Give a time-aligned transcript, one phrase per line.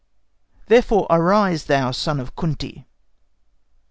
[0.67, 2.87] Therefore arise, thou Son of Kunti!